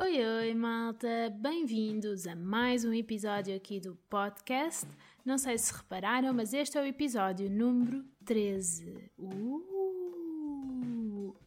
Oi, 0.00 0.24
oi, 0.24 0.54
malta! 0.54 1.08
Bem-vindos 1.40 2.24
a 2.28 2.36
mais 2.36 2.84
um 2.84 2.92
episódio 2.92 3.56
aqui 3.56 3.80
do 3.80 3.96
podcast. 4.08 4.86
Não 5.24 5.36
sei 5.36 5.58
se 5.58 5.74
repararam, 5.74 6.32
mas 6.32 6.54
este 6.54 6.78
é 6.78 6.80
o 6.80 6.86
episódio 6.86 7.50
número 7.50 8.04
13. 8.24 9.10
Uh! 9.18 9.58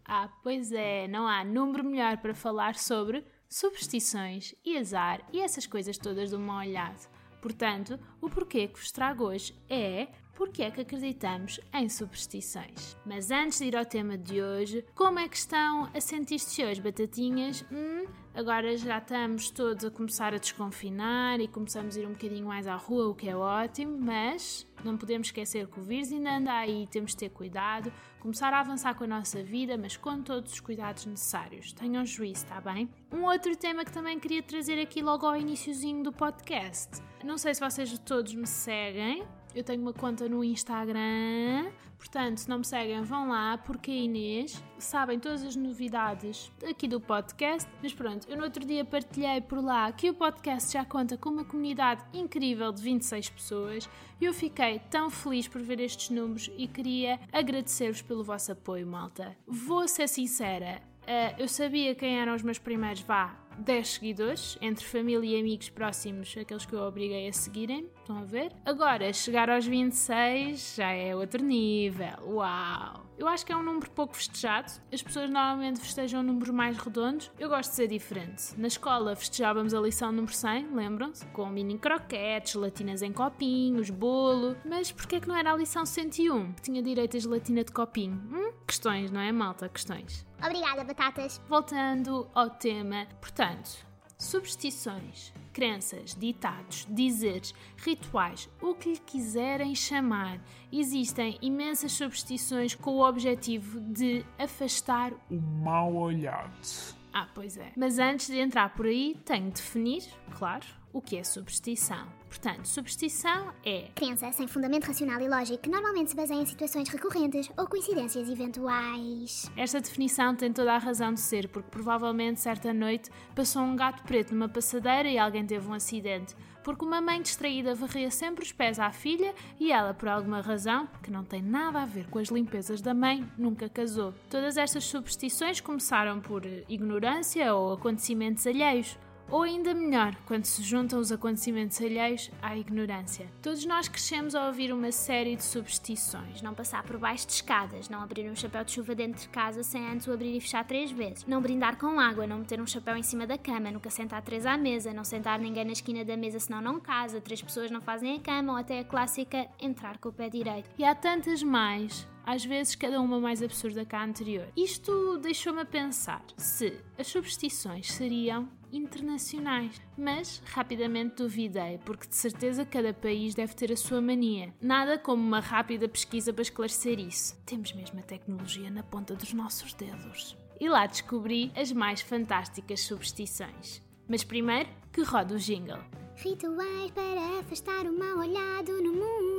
Ah, 0.03 0.27
pois 0.43 0.73
é, 0.73 1.07
não 1.07 1.25
há 1.25 1.45
número 1.45 1.81
melhor 1.81 2.17
para 2.17 2.33
falar 2.33 2.75
sobre 2.75 3.23
superstições 3.47 4.53
e 4.65 4.77
azar 4.77 5.25
e 5.31 5.39
essas 5.39 5.65
coisas 5.65 5.97
todas 5.97 6.31
de 6.31 6.35
uma 6.35 6.57
olhada. 6.57 6.99
Portanto, 7.41 7.97
o 8.19 8.29
porquê 8.29 8.67
que 8.67 8.77
vos 8.77 8.91
trago 8.91 9.23
hoje 9.23 9.55
é 9.69 10.09
porque 10.41 10.63
é 10.63 10.71
que 10.71 10.81
acreditamos 10.81 11.59
em 11.71 11.87
superstições. 11.87 12.97
Mas 13.05 13.29
antes 13.29 13.59
de 13.59 13.65
ir 13.65 13.77
ao 13.77 13.85
tema 13.85 14.17
de 14.17 14.41
hoje, 14.41 14.83
como 14.95 15.19
é 15.19 15.29
que 15.29 15.37
estão 15.37 15.87
a 15.93 16.01
sentir-se 16.01 16.65
hoje, 16.65 16.81
batatinhas? 16.81 17.63
Hum, 17.71 18.07
agora 18.33 18.75
já 18.75 18.97
estamos 18.97 19.51
todos 19.51 19.85
a 19.85 19.91
começar 19.91 20.33
a 20.33 20.39
desconfinar 20.39 21.39
e 21.39 21.47
começamos 21.47 21.95
a 21.95 21.99
ir 21.99 22.07
um 22.07 22.13
bocadinho 22.13 22.47
mais 22.47 22.65
à 22.65 22.75
rua, 22.75 23.09
o 23.09 23.13
que 23.13 23.29
é 23.29 23.35
ótimo, 23.35 23.95
mas 23.99 24.65
não 24.83 24.97
podemos 24.97 25.27
esquecer 25.27 25.67
que 25.67 25.79
o 25.79 25.83
vírus 25.83 26.11
ainda 26.11 26.35
anda 26.35 26.53
aí, 26.53 26.87
temos 26.89 27.11
de 27.11 27.17
ter 27.17 27.29
cuidado, 27.29 27.93
começar 28.19 28.51
a 28.51 28.61
avançar 28.61 28.95
com 28.95 29.03
a 29.03 29.07
nossa 29.07 29.43
vida, 29.43 29.77
mas 29.77 29.95
com 29.95 30.23
todos 30.23 30.53
os 30.53 30.59
cuidados 30.59 31.05
necessários. 31.05 31.71
Tenham 31.71 32.03
juízo, 32.03 32.45
está 32.45 32.59
bem? 32.59 32.89
Um 33.13 33.25
outro 33.25 33.55
tema 33.55 33.85
que 33.85 33.93
também 33.93 34.19
queria 34.19 34.41
trazer 34.41 34.81
aqui 34.81 35.03
logo 35.03 35.23
ao 35.23 35.37
iníciozinho 35.37 36.01
do 36.01 36.11
podcast. 36.11 36.99
Não 37.23 37.37
sei 37.37 37.53
se 37.53 37.61
vocês 37.61 37.95
todos 37.99 38.33
me 38.33 38.47
seguem, 38.47 39.23
eu 39.53 39.63
tenho 39.63 39.81
uma 39.81 39.93
conta 39.93 40.27
no 40.27 40.43
Instagram, 40.43 41.71
portanto, 41.97 42.39
se 42.39 42.49
não 42.49 42.59
me 42.59 42.65
seguem, 42.65 43.01
vão 43.01 43.29
lá, 43.29 43.57
porque 43.57 43.91
a 43.91 43.95
Inês 43.95 44.63
sabem 44.77 45.19
todas 45.19 45.43
as 45.43 45.55
novidades 45.55 46.51
aqui 46.67 46.87
do 46.87 46.99
podcast. 46.99 47.69
Mas 47.81 47.93
pronto, 47.93 48.27
eu 48.29 48.37
no 48.37 48.43
outro 48.43 48.65
dia 48.65 48.85
partilhei 48.85 49.41
por 49.41 49.63
lá 49.63 49.91
que 49.91 50.09
o 50.09 50.13
podcast 50.13 50.71
já 50.71 50.85
conta 50.85 51.17
com 51.17 51.29
uma 51.29 51.45
comunidade 51.45 52.03
incrível 52.13 52.71
de 52.71 52.81
26 52.81 53.29
pessoas 53.29 53.89
e 54.19 54.25
eu 54.25 54.33
fiquei 54.33 54.79
tão 54.89 55.09
feliz 55.09 55.47
por 55.47 55.61
ver 55.61 55.79
estes 55.79 56.09
números 56.09 56.49
e 56.57 56.67
queria 56.67 57.19
agradecer-vos 57.31 58.01
pelo 58.01 58.23
vosso 58.23 58.51
apoio, 58.51 58.87
malta. 58.87 59.35
Vou 59.47 59.87
ser 59.87 60.07
sincera, 60.07 60.81
eh, 61.05 61.35
eu 61.37 61.47
sabia 61.47 61.95
quem 61.95 62.19
eram 62.19 62.35
os 62.35 62.43
meus 62.43 62.59
primeiros 62.59 63.01
vá 63.01 63.35
10 63.57 63.87
seguidores, 63.87 64.57
entre 64.61 64.85
família 64.85 65.37
e 65.37 65.39
amigos 65.39 65.69
próximos, 65.69 66.35
aqueles 66.37 66.65
que 66.65 66.73
eu 66.73 66.81
obriguei 66.81 67.27
a 67.27 67.33
seguirem, 67.33 67.87
estão 67.99 68.17
a 68.17 68.23
ver? 68.23 68.51
Agora, 68.65 69.11
chegar 69.13 69.49
aos 69.49 69.65
26 69.65 70.75
já 70.75 70.91
é 70.91 71.15
outro 71.15 71.43
nível, 71.43 72.17
uau! 72.25 73.05
Eu 73.17 73.27
acho 73.27 73.45
que 73.45 73.51
é 73.51 73.55
um 73.55 73.61
número 73.61 73.89
pouco 73.91 74.15
festejado, 74.15 74.71
as 74.91 75.03
pessoas 75.03 75.29
normalmente 75.29 75.79
festejam 75.79 76.23
números 76.23 76.49
mais 76.49 76.75
redondos, 76.77 77.31
eu 77.37 77.49
gosto 77.49 77.69
de 77.69 77.75
ser 77.75 77.87
diferente. 77.87 78.57
Na 78.57 78.67
escola 78.67 79.15
festejávamos 79.15 79.75
a 79.75 79.79
lição 79.79 80.11
número 80.11 80.33
100, 80.33 80.73
lembram-se? 80.73 81.25
Com 81.27 81.47
mini 81.47 81.77
croquetes, 81.77 82.53
gelatinas 82.53 83.03
em 83.03 83.13
copinhos, 83.13 83.91
bolo, 83.91 84.55
mas 84.65 84.91
porquê 84.91 85.17
é 85.17 85.19
que 85.19 85.27
não 85.27 85.35
era 85.35 85.53
a 85.53 85.55
lição 85.55 85.85
101, 85.85 86.53
que 86.53 86.61
tinha 86.63 86.81
direito 86.81 87.15
a 87.15 87.19
gelatina 87.19 87.63
de 87.63 87.71
copinho? 87.71 88.19
Hum? 88.31 88.50
Questões, 88.71 89.11
não 89.11 89.19
é 89.19 89.33
malta? 89.33 89.67
Questões. 89.67 90.25
Obrigada, 90.41 90.85
batatas. 90.85 91.41
Voltando 91.49 92.25
ao 92.33 92.49
tema, 92.49 93.05
portanto, 93.19 93.85
superstições, 94.17 95.33
crenças, 95.51 96.15
ditados, 96.15 96.87
dizeres, 96.89 97.53
rituais, 97.75 98.49
o 98.61 98.73
que 98.73 98.93
lhe 98.93 98.97
quiserem 98.97 99.75
chamar. 99.75 100.39
Existem 100.71 101.37
imensas 101.41 101.91
superstições 101.91 102.73
com 102.73 102.91
o 102.91 103.05
objetivo 103.05 103.81
de 103.81 104.25
afastar 104.39 105.11
o 105.29 105.35
mal 105.35 105.93
olhado. 105.93 106.95
Ah, 107.11 107.27
pois 107.35 107.57
é. 107.57 107.73
Mas 107.75 107.99
antes 107.99 108.27
de 108.27 108.39
entrar 108.39 108.73
por 108.73 108.85
aí, 108.85 109.19
tenho 109.25 109.49
de 109.49 109.55
definir, 109.55 110.05
claro, 110.37 110.65
o 110.93 111.01
que 111.01 111.17
é 111.17 111.23
superstição. 111.23 112.07
Portanto, 112.27 112.65
superstição 112.65 113.53
é 113.65 113.89
crença 113.93 114.31
sem 114.31 114.47
fundamento 114.47 114.85
racional 114.85 115.19
e 115.19 115.27
lógico 115.27 115.63
que 115.63 115.69
normalmente 115.69 116.11
se 116.11 116.15
baseia 116.15 116.41
em 116.41 116.45
situações 116.45 116.87
recorrentes 116.87 117.49
ou 117.57 117.67
coincidências 117.67 118.29
eventuais. 118.29 119.51
Esta 119.57 119.81
definição 119.81 120.35
tem 120.35 120.51
toda 120.53 120.73
a 120.73 120.77
razão 120.77 121.13
de 121.13 121.19
ser, 121.19 121.49
porque 121.49 121.69
provavelmente 121.69 122.39
certa 122.39 122.73
noite 122.73 123.09
passou 123.35 123.61
um 123.61 123.75
gato 123.75 124.03
preto 124.03 124.33
numa 124.33 124.47
passadeira 124.47 125.09
e 125.09 125.17
alguém 125.17 125.45
teve 125.45 125.67
um 125.67 125.73
acidente. 125.73 126.35
Porque 126.63 126.85
uma 126.85 127.01
mãe 127.01 127.21
distraída 127.21 127.73
varria 127.73 128.11
sempre 128.11 128.45
os 128.45 128.51
pés 128.51 128.79
à 128.79 128.91
filha 128.91 129.33
e 129.59 129.71
ela, 129.71 129.93
por 129.93 130.07
alguma 130.07 130.41
razão, 130.41 130.87
que 131.01 131.11
não 131.11 131.23
tem 131.23 131.41
nada 131.41 131.81
a 131.81 131.85
ver 131.85 132.07
com 132.07 132.19
as 132.19 132.29
limpezas 132.29 132.81
da 132.81 132.93
mãe, 132.93 133.27
nunca 133.37 133.67
casou. 133.67 134.13
Todas 134.29 134.57
estas 134.57 134.83
superstições 134.83 135.59
começaram 135.59 136.21
por 136.21 136.45
ignorância 136.69 137.53
ou 137.53 137.73
acontecimentos 137.73 138.45
alheios 138.45 138.97
ou 139.31 139.43
ainda 139.43 139.73
melhor, 139.73 140.15
quando 140.25 140.45
se 140.45 140.61
juntam 140.61 140.99
os 140.99 141.11
acontecimentos 141.11 141.81
alheios 141.81 142.29
à 142.41 142.55
ignorância. 142.57 143.27
Todos 143.41 143.65
nós 143.65 143.87
crescemos 143.87 144.35
a 144.35 144.47
ouvir 144.47 144.73
uma 144.73 144.91
série 144.91 145.35
de 145.35 145.43
superstições. 145.43 146.41
Não 146.41 146.53
passar 146.53 146.83
por 146.83 146.97
baixo 146.97 147.25
de 147.27 147.33
escadas, 147.33 147.89
não 147.89 148.01
abrir 148.01 148.29
um 148.29 148.35
chapéu 148.35 148.63
de 148.63 148.73
chuva 148.73 148.93
dentro 148.93 149.21
de 149.21 149.29
casa 149.29 149.63
sem 149.63 149.87
antes 149.87 150.05
o 150.07 150.11
abrir 150.11 150.35
e 150.35 150.41
fechar 150.41 150.65
três 150.65 150.91
vezes, 150.91 151.25
não 151.25 151.41
brindar 151.41 151.77
com 151.77 151.99
água, 151.99 152.27
não 152.27 152.39
meter 152.39 152.59
um 152.59 152.67
chapéu 152.67 152.95
em 152.97 153.03
cima 153.03 153.25
da 153.25 153.37
cama, 153.37 153.71
nunca 153.71 153.89
sentar 153.89 154.21
três 154.21 154.45
à 154.45 154.57
mesa, 154.57 154.93
não 154.93 155.03
sentar 155.03 155.39
ninguém 155.39 155.65
na 155.65 155.71
esquina 155.71 156.03
da 156.03 156.17
mesa 156.17 156.39
senão 156.39 156.61
não 156.61 156.79
casa, 156.79 157.21
três 157.21 157.41
pessoas 157.41 157.71
não 157.71 157.81
fazem 157.81 158.17
a 158.17 158.19
cama 158.19 158.53
ou 158.53 158.59
até 158.59 158.79
a 158.79 158.83
clássica 158.83 159.47
entrar 159.59 159.97
com 159.97 160.09
o 160.09 160.13
pé 160.13 160.29
direito. 160.29 160.69
E 160.77 160.83
há 160.83 160.93
tantas 160.93 161.41
mais 161.41 162.07
às 162.25 162.45
vezes 162.45 162.75
cada 162.75 163.01
uma 163.01 163.19
mais 163.19 163.41
absurda 163.41 163.85
que 163.85 163.95
a 163.95 164.03
anterior. 164.03 164.47
Isto 164.55 165.17
deixou-me 165.17 165.61
a 165.61 165.65
pensar 165.65 166.23
se 166.37 166.77
as 166.97 167.07
superstições 167.07 167.91
seriam 167.91 168.47
internacionais, 168.71 169.81
mas 169.97 170.41
rapidamente 170.45 171.15
duvidei, 171.15 171.79
porque 171.85 172.07
de 172.07 172.15
certeza 172.15 172.65
cada 172.65 172.93
país 172.93 173.35
deve 173.35 173.53
ter 173.53 173.71
a 173.71 173.77
sua 173.77 174.01
mania. 174.01 174.53
Nada 174.61 174.97
como 174.97 175.21
uma 175.21 175.39
rápida 175.39 175.87
pesquisa 175.87 176.31
para 176.33 176.41
esclarecer 176.41 176.99
isso. 176.99 177.35
Temos 177.45 177.73
mesmo 177.73 177.99
a 177.99 178.03
tecnologia 178.03 178.69
na 178.69 178.83
ponta 178.83 179.15
dos 179.15 179.33
nossos 179.33 179.73
dedos. 179.73 180.37
E 180.59 180.69
lá 180.69 180.85
descobri 180.85 181.51
as 181.55 181.71
mais 181.71 182.01
fantásticas 182.01 182.81
superstições. 182.81 183.81
Mas 184.07 184.23
primeiro, 184.23 184.69
que 184.91 185.01
roda 185.01 185.35
o 185.35 185.37
jingle. 185.37 185.79
Rituais 186.17 186.91
para 186.91 187.39
afastar 187.39 187.85
o 187.85 187.97
mal 187.97 188.19
olhado 188.19 188.81
no 188.83 188.93
mundo. 188.93 189.30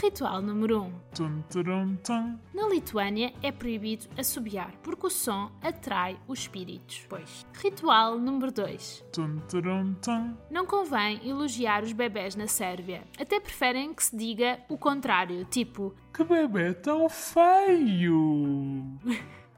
Ritual 0.00 0.40
número 0.40 0.82
1. 0.82 0.84
Um. 0.84 0.92
Tum, 1.12 1.42
turum, 1.50 1.96
tum. 1.96 2.38
Na 2.54 2.68
Lituânia 2.68 3.32
é 3.42 3.50
proibido 3.50 4.06
assobiar, 4.16 4.72
porque 4.80 5.08
o 5.08 5.10
som 5.10 5.50
atrai 5.60 6.16
os 6.28 6.38
espíritos. 6.38 7.04
Pois. 7.08 7.44
Ritual 7.52 8.16
número 8.16 8.52
2. 8.52 9.04
Tum, 9.12 9.38
turum, 9.50 9.94
tum. 9.94 10.36
Não 10.48 10.64
convém 10.64 11.28
elogiar 11.28 11.82
os 11.82 11.92
bebés 11.92 12.36
na 12.36 12.46
Sérvia. 12.46 13.02
Até 13.18 13.40
preferem 13.40 13.92
que 13.92 14.04
se 14.04 14.16
diga 14.16 14.60
o 14.68 14.78
contrário, 14.78 15.44
tipo... 15.46 15.92
Que 16.14 16.22
bebê 16.22 16.74
tão 16.74 17.08
feio! 17.08 19.00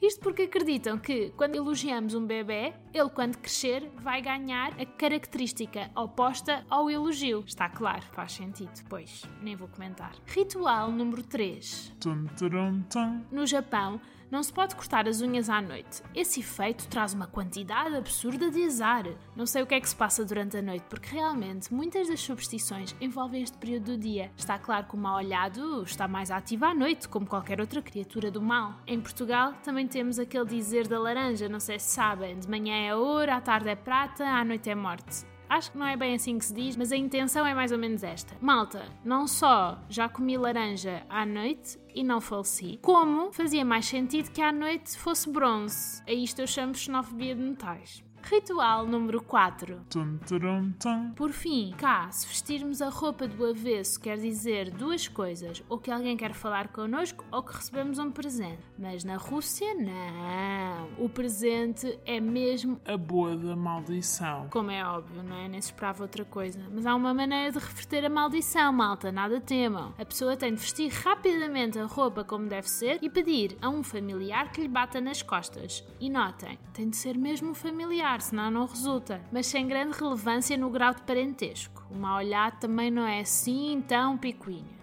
Isto 0.00 0.22
porque 0.22 0.42
acreditam 0.44 0.98
que 0.98 1.30
quando 1.36 1.56
elogiamos 1.56 2.14
um 2.14 2.24
bebê, 2.24 2.72
ele 2.94 3.10
quando 3.10 3.36
crescer 3.36 3.90
vai 3.96 4.22
ganhar 4.22 4.72
a 4.80 4.86
característica 4.86 5.90
oposta 5.94 6.64
ao 6.70 6.88
elogio. 6.88 7.44
Está 7.46 7.68
claro, 7.68 8.02
faz 8.12 8.32
sentido. 8.32 8.72
Pois, 8.88 9.24
nem 9.42 9.54
vou 9.54 9.68
comentar. 9.68 10.14
Ritual 10.24 10.90
número 10.90 11.22
3. 11.22 11.96
Tum, 12.00 12.24
turum, 12.38 12.82
tum. 12.84 13.22
No 13.30 13.46
Japão, 13.46 14.00
não 14.30 14.42
se 14.42 14.52
pode 14.52 14.74
cortar 14.76 15.08
as 15.08 15.20
unhas 15.20 15.48
à 15.50 15.60
noite. 15.60 16.02
Esse 16.14 16.40
efeito 16.40 16.86
traz 16.88 17.12
uma 17.12 17.26
quantidade 17.26 17.96
absurda 17.96 18.50
de 18.50 18.64
azar. 18.64 19.04
Não 19.34 19.46
sei 19.46 19.62
o 19.62 19.66
que 19.66 19.74
é 19.74 19.80
que 19.80 19.88
se 19.88 19.96
passa 19.96 20.24
durante 20.24 20.56
a 20.56 20.62
noite, 20.62 20.84
porque 20.88 21.14
realmente 21.14 21.72
muitas 21.72 22.08
das 22.08 22.20
superstições 22.20 22.94
envolvem 23.00 23.42
este 23.42 23.58
período 23.58 23.92
do 23.92 23.98
dia. 23.98 24.30
Está 24.36 24.58
claro 24.58 24.86
que 24.86 24.94
o 24.94 24.98
mal 24.98 25.16
olhado 25.16 25.82
está 25.82 26.06
mais 26.06 26.30
ativo 26.30 26.64
à 26.64 26.74
noite, 26.74 27.08
como 27.08 27.26
qualquer 27.26 27.60
outra 27.60 27.82
criatura 27.82 28.30
do 28.30 28.40
mal. 28.40 28.74
Em 28.86 29.00
Portugal 29.00 29.54
também 29.62 29.86
temos 29.86 30.18
aquele 30.18 30.44
dizer 30.44 30.86
da 30.86 30.98
laranja, 30.98 31.48
não 31.48 31.60
sei 31.60 31.78
se 31.78 31.90
sabem: 31.90 32.38
de 32.38 32.48
manhã 32.48 32.74
é 32.74 32.94
ouro, 32.94 33.32
à 33.32 33.40
tarde 33.40 33.68
é 33.68 33.76
prata, 33.76 34.24
à 34.24 34.44
noite 34.44 34.70
é 34.70 34.74
morte. 34.74 35.24
Acho 35.50 35.72
que 35.72 35.78
não 35.78 35.86
é 35.86 35.96
bem 35.96 36.14
assim 36.14 36.38
que 36.38 36.44
se 36.44 36.54
diz, 36.54 36.76
mas 36.76 36.92
a 36.92 36.96
intenção 36.96 37.44
é 37.44 37.52
mais 37.52 37.72
ou 37.72 37.78
menos 37.78 38.04
esta. 38.04 38.36
Malta, 38.40 38.84
não 39.04 39.26
só 39.26 39.82
já 39.88 40.08
comi 40.08 40.36
laranja 40.36 41.02
à 41.08 41.26
noite 41.26 41.76
e 41.92 42.04
não 42.04 42.20
faleci, 42.20 42.78
como 42.80 43.32
fazia 43.32 43.64
mais 43.64 43.86
sentido 43.86 44.30
que 44.30 44.40
à 44.40 44.52
noite 44.52 44.96
fosse 44.96 45.28
bronze. 45.28 46.00
A 46.06 46.12
isto 46.12 46.40
eu 46.40 46.46
chamo 46.46 46.72
xenofobia 46.72 47.34
de 47.34 47.42
metais. 47.42 48.00
Ritual 48.22 48.86
número 48.86 49.20
4. 49.22 49.80
Tum, 49.90 50.18
turum, 50.26 50.72
tum. 50.80 51.12
Por 51.14 51.32
fim, 51.32 51.74
cá, 51.76 52.10
se 52.10 52.26
vestirmos 52.26 52.80
a 52.80 52.88
roupa 52.88 53.26
do 53.26 53.44
avesso 53.44 53.98
quer 54.00 54.18
dizer 54.18 54.70
duas 54.70 55.08
coisas: 55.08 55.62
ou 55.68 55.78
que 55.78 55.90
alguém 55.90 56.16
quer 56.16 56.32
falar 56.32 56.68
connosco 56.68 57.24
ou 57.32 57.42
que 57.42 57.54
recebemos 57.54 57.98
um 57.98 58.10
presente. 58.10 58.60
Mas 58.78 59.02
na 59.04 59.16
Rússia, 59.16 59.74
não. 59.74 61.04
O 61.04 61.08
presente 61.08 61.98
é 62.04 62.20
mesmo 62.20 62.80
A 62.86 62.96
boa 62.96 63.36
da 63.36 63.56
maldição. 63.56 64.48
como 64.50 64.70
é 64.70 64.84
óbvio, 64.84 65.22
não 65.22 65.36
é? 65.36 65.48
Nem 65.48 65.60
se 65.60 65.68
esperava 65.72 66.02
outra 66.04 66.24
coisa. 66.24 66.60
Mas 66.72 66.86
há 66.86 66.94
uma 66.94 67.12
maneira 67.12 67.50
de 67.52 67.58
reverter 67.58 68.04
a 68.04 68.08
maldição, 68.10 68.72
malta, 68.72 69.10
nada 69.10 69.40
temam. 69.40 69.94
A 69.98 70.04
pessoa 70.04 70.36
tem 70.36 70.54
de 70.54 70.60
vestir 70.60 70.90
rapidamente 70.92 71.78
a 71.78 71.84
roupa 71.86 72.22
como 72.22 72.46
deve 72.46 72.68
ser 72.70 72.98
e 73.02 73.10
pedir 73.10 73.56
a 73.60 73.68
um 73.68 73.82
familiar 73.82 74.52
que 74.52 74.60
lhe 74.60 74.68
bata 74.68 75.00
nas 75.00 75.22
costas. 75.22 75.84
E 75.98 76.08
notem, 76.08 76.58
tem 76.72 76.88
de 76.88 76.96
ser 76.96 77.16
mesmo 77.18 77.50
um 77.50 77.54
familiar, 77.54 78.09
senão 78.18 78.50
não 78.50 78.66
resulta. 78.66 79.20
Mas 79.30 79.46
sem 79.46 79.68
grande 79.68 79.96
relevância 79.96 80.56
no 80.56 80.70
grau 80.70 80.92
de 80.92 81.02
parentesco. 81.02 81.84
O 81.88 81.94
mal 81.94 82.16
olhado 82.18 82.58
também 82.58 82.90
não 82.90 83.06
é 83.06 83.20
assim 83.20 83.84
tão 83.86 84.18
picuinhas. 84.18 84.79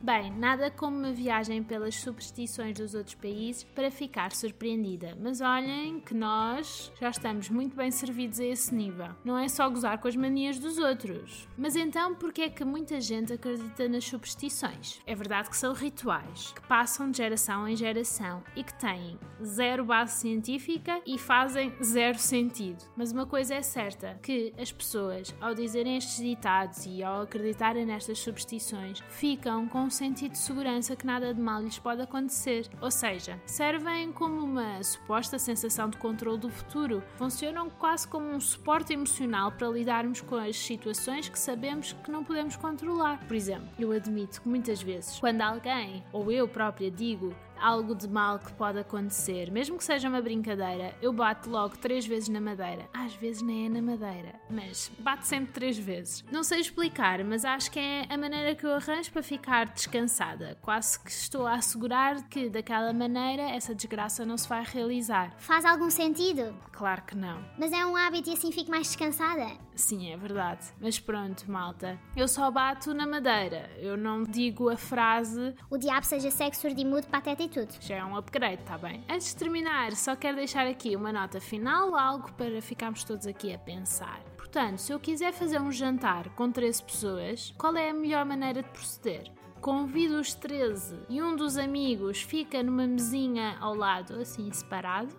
Bem, 0.00 0.30
nada 0.30 0.70
como 0.70 0.96
uma 0.96 1.12
viagem 1.12 1.60
pelas 1.60 1.96
superstições 1.96 2.78
dos 2.78 2.94
outros 2.94 3.16
países 3.16 3.64
para 3.64 3.90
ficar 3.90 4.30
surpreendida. 4.30 5.18
Mas 5.20 5.40
olhem 5.40 5.98
que 5.98 6.14
nós 6.14 6.92
já 7.00 7.10
estamos 7.10 7.50
muito 7.50 7.74
bem 7.74 7.90
servidos 7.90 8.38
a 8.38 8.44
esse 8.44 8.72
nível. 8.72 9.08
Não 9.24 9.36
é 9.36 9.48
só 9.48 9.68
gozar 9.68 9.98
com 9.98 10.06
as 10.06 10.14
manias 10.14 10.56
dos 10.56 10.78
outros. 10.78 11.48
Mas 11.56 11.74
então, 11.74 12.14
por 12.14 12.32
que 12.32 12.42
é 12.42 12.48
que 12.48 12.64
muita 12.64 13.00
gente 13.00 13.32
acredita 13.32 13.88
nas 13.88 14.04
superstições? 14.04 15.00
É 15.04 15.16
verdade 15.16 15.50
que 15.50 15.56
são 15.56 15.72
rituais 15.72 16.52
que 16.52 16.62
passam 16.68 17.10
de 17.10 17.16
geração 17.16 17.66
em 17.68 17.74
geração 17.74 18.44
e 18.54 18.62
que 18.62 18.74
têm 18.74 19.18
zero 19.42 19.84
base 19.84 20.20
científica 20.20 21.02
e 21.04 21.18
fazem 21.18 21.72
zero 21.82 22.18
sentido. 22.18 22.84
Mas 22.96 23.10
uma 23.10 23.26
coisa 23.26 23.56
é 23.56 23.62
certa, 23.62 24.16
que 24.22 24.54
as 24.56 24.70
pessoas, 24.70 25.34
ao 25.40 25.54
dizerem 25.54 25.96
estes 25.96 26.18
ditados 26.18 26.86
e 26.86 27.02
ao 27.02 27.22
acreditarem 27.22 27.84
nestas 27.84 28.20
superstições, 28.20 29.00
ficam 29.08 29.66
com 29.66 29.87
um 29.88 29.90
sentido 29.90 30.32
de 30.32 30.38
segurança 30.38 30.94
que 30.94 31.06
nada 31.06 31.32
de 31.32 31.40
mal 31.40 31.62
lhes 31.62 31.78
pode 31.78 32.02
acontecer. 32.02 32.68
Ou 32.78 32.90
seja, 32.90 33.40
servem 33.46 34.12
como 34.12 34.44
uma 34.44 34.82
suposta 34.82 35.38
sensação 35.38 35.88
de 35.88 35.96
controle 35.96 36.38
do 36.38 36.50
futuro. 36.50 37.02
Funcionam 37.16 37.70
quase 37.70 38.06
como 38.06 38.26
um 38.26 38.38
suporte 38.38 38.92
emocional 38.92 39.50
para 39.50 39.66
lidarmos 39.66 40.20
com 40.20 40.36
as 40.36 40.58
situações 40.58 41.30
que 41.30 41.38
sabemos 41.38 41.94
que 42.04 42.10
não 42.10 42.22
podemos 42.22 42.54
controlar. 42.54 43.26
Por 43.26 43.34
exemplo, 43.34 43.66
eu 43.78 43.90
admito 43.90 44.42
que 44.42 44.48
muitas 44.48 44.82
vezes, 44.82 45.18
quando 45.18 45.40
alguém 45.40 46.04
ou 46.12 46.30
eu 46.30 46.46
própria 46.46 46.90
digo 46.90 47.34
algo 47.60 47.94
de 47.94 48.08
mal 48.08 48.38
que 48.38 48.52
pode 48.52 48.78
acontecer, 48.78 49.50
mesmo 49.50 49.76
que 49.76 49.84
seja 49.84 50.08
uma 50.08 50.20
brincadeira, 50.20 50.94
eu 51.00 51.12
bato 51.12 51.50
logo 51.50 51.76
três 51.76 52.06
vezes 52.06 52.28
na 52.28 52.40
madeira. 52.40 52.88
Às 52.92 53.14
vezes 53.14 53.42
nem 53.42 53.66
é 53.66 53.68
na 53.68 53.82
madeira, 53.82 54.34
mas 54.50 54.90
bato 54.98 55.26
sempre 55.26 55.52
três 55.52 55.78
vezes. 55.78 56.24
Não 56.30 56.42
sei 56.42 56.60
explicar, 56.60 57.22
mas 57.24 57.44
acho 57.44 57.70
que 57.70 57.78
é 57.78 58.06
a 58.08 58.16
maneira 58.16 58.54
que 58.54 58.64
eu 58.64 58.74
arranjo 58.74 59.10
para 59.12 59.22
ficar 59.22 59.66
descansada. 59.66 60.56
Quase 60.60 60.98
que 61.00 61.10
estou 61.10 61.46
a 61.46 61.54
assegurar 61.54 62.28
que 62.28 62.48
daquela 62.48 62.92
maneira 62.92 63.42
essa 63.42 63.74
desgraça 63.74 64.24
não 64.24 64.36
se 64.36 64.48
vai 64.48 64.64
realizar. 64.64 65.34
Faz 65.38 65.64
algum 65.64 65.90
sentido? 65.90 66.54
Claro 66.72 67.02
que 67.02 67.16
não. 67.16 67.44
Mas 67.58 67.72
é 67.72 67.84
um 67.84 67.96
hábito 67.96 68.30
e 68.30 68.32
assim 68.32 68.52
fico 68.52 68.70
mais 68.70 68.86
descansada. 68.86 69.46
Sim, 69.74 70.12
é 70.12 70.16
verdade. 70.16 70.66
Mas 70.80 70.98
pronto, 70.98 71.50
malta. 71.50 71.98
Eu 72.16 72.26
só 72.28 72.50
bato 72.50 72.92
na 72.94 73.06
madeira. 73.06 73.70
Eu 73.78 73.96
não 73.96 74.22
digo 74.22 74.68
a 74.68 74.76
frase 74.76 75.54
O 75.70 75.76
diabo 75.76 76.04
seja 76.04 76.30
cego, 76.30 76.54
surdo 76.56 76.80
e 76.80 76.84
mudo, 76.84 77.06
pateta 77.06 77.42
e 77.42 77.47
tudo. 77.48 77.74
Já 77.80 77.96
é 77.96 78.04
um 78.04 78.16
upgrade, 78.16 78.62
tá 78.62 78.78
bem? 78.78 79.04
Antes 79.08 79.28
de 79.28 79.36
terminar, 79.36 79.92
só 79.96 80.14
quero 80.14 80.36
deixar 80.36 80.66
aqui 80.66 80.94
uma 80.94 81.12
nota 81.12 81.40
final, 81.40 81.96
algo 81.96 82.32
para 82.32 82.60
ficarmos 82.62 83.04
todos 83.04 83.26
aqui 83.26 83.52
a 83.52 83.58
pensar. 83.58 84.20
Portanto, 84.36 84.78
se 84.78 84.92
eu 84.92 85.00
quiser 85.00 85.32
fazer 85.32 85.60
um 85.60 85.72
jantar 85.72 86.28
com 86.30 86.50
13 86.50 86.82
pessoas, 86.82 87.54
qual 87.58 87.76
é 87.76 87.90
a 87.90 87.94
melhor 87.94 88.24
maneira 88.24 88.62
de 88.62 88.68
proceder? 88.70 89.30
Convido 89.60 90.20
os 90.20 90.34
13 90.34 91.00
e 91.08 91.20
um 91.20 91.34
dos 91.34 91.56
amigos 91.56 92.22
fica 92.22 92.62
numa 92.62 92.86
mesinha 92.86 93.56
ao 93.58 93.74
lado, 93.74 94.20
assim 94.20 94.50
separado? 94.52 95.14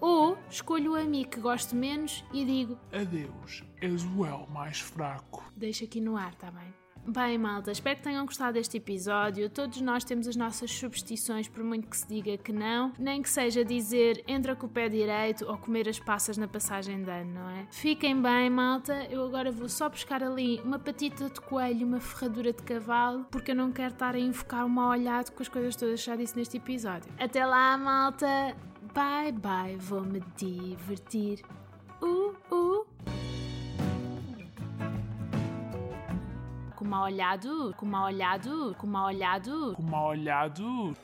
Ou 0.00 0.36
escolho 0.50 0.92
o 0.92 0.96
amigo 0.96 1.30
que 1.30 1.40
gosto 1.40 1.74
menos 1.74 2.24
e 2.32 2.44
digo: 2.44 2.78
Adeus, 2.92 3.64
és 3.80 4.04
o 4.04 4.24
El 4.24 4.46
mais 4.48 4.80
fraco. 4.80 5.44
Deixa 5.56 5.84
aqui 5.84 6.00
no 6.00 6.16
ar, 6.16 6.34
tá 6.34 6.50
bem? 6.50 6.72
Bem, 7.06 7.38
malta, 7.38 7.72
espero 7.72 7.96
que 7.96 8.02
tenham 8.02 8.26
gostado 8.26 8.52
deste 8.52 8.76
episódio. 8.76 9.48
Todos 9.48 9.80
nós 9.80 10.04
temos 10.04 10.28
as 10.28 10.36
nossas 10.36 10.70
superstições, 10.70 11.48
por 11.48 11.64
muito 11.64 11.88
que 11.88 11.96
se 11.96 12.06
diga 12.06 12.36
que 12.36 12.52
não, 12.52 12.92
nem 12.98 13.22
que 13.22 13.30
seja 13.30 13.64
dizer 13.64 14.22
entra 14.26 14.54
com 14.54 14.66
o 14.66 14.68
pé 14.68 14.88
direito 14.88 15.46
ou 15.46 15.56
comer 15.56 15.88
as 15.88 15.98
passas 15.98 16.36
na 16.36 16.46
passagem 16.46 17.02
de 17.02 17.10
ano, 17.10 17.34
não 17.34 17.48
é? 17.50 17.66
Fiquem 17.70 18.20
bem, 18.20 18.50
malta. 18.50 19.04
Eu 19.10 19.24
agora 19.24 19.50
vou 19.50 19.68
só 19.68 19.88
buscar 19.88 20.22
ali 20.22 20.60
uma 20.64 20.78
patita 20.78 21.30
de 21.30 21.40
coelho, 21.40 21.86
uma 21.86 22.00
ferradura 22.00 22.52
de 22.52 22.62
cavalo, 22.62 23.24
porque 23.30 23.52
eu 23.52 23.56
não 23.56 23.72
quero 23.72 23.94
estar 23.94 24.14
a 24.14 24.18
invocar 24.18 24.66
o 24.66 24.68
mal 24.68 24.90
olhado 24.90 25.30
com 25.32 25.42
as 25.42 25.48
coisas 25.48 25.74
todas 25.76 26.00
que 26.00 26.06
já 26.06 26.16
disse 26.16 26.36
neste 26.36 26.58
episódio. 26.58 27.10
Até 27.18 27.44
lá, 27.46 27.76
malta. 27.78 28.54
Bye, 28.94 29.32
bye. 29.32 29.76
Vou-me 29.78 30.20
divertir. 30.36 31.42
Mal 36.88 37.04
olhado, 37.04 37.74
com 37.76 37.86
mal 37.86 38.06
olhado, 38.06 38.74
com 38.78 38.86
mal 38.86 39.06
olhado. 39.06 39.74
Com 39.76 39.82
mal 39.82 40.06
olhado. 40.08 40.96